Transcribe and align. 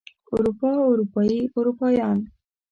اروپا 0.33 0.69
اروپايي 0.91 1.39
اروپايان 1.57 2.17